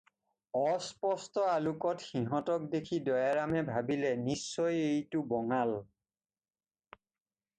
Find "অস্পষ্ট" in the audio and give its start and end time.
0.69-1.35